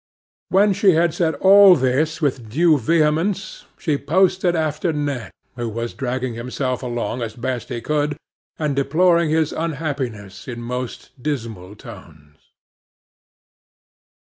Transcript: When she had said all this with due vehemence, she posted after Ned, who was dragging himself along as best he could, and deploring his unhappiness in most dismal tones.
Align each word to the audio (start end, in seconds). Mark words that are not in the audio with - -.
When 0.49 0.73
she 0.73 0.93
had 0.93 1.13
said 1.13 1.35
all 1.35 1.75
this 1.75 2.23
with 2.23 2.49
due 2.49 2.79
vehemence, 2.79 3.65
she 3.77 3.99
posted 3.99 4.55
after 4.55 4.91
Ned, 4.91 5.29
who 5.55 5.69
was 5.69 5.93
dragging 5.93 6.33
himself 6.33 6.81
along 6.81 7.21
as 7.21 7.35
best 7.35 7.69
he 7.69 7.81
could, 7.81 8.17
and 8.57 8.75
deploring 8.75 9.29
his 9.29 9.53
unhappiness 9.53 10.47
in 10.47 10.59
most 10.59 11.11
dismal 11.21 11.75
tones. 11.75 12.37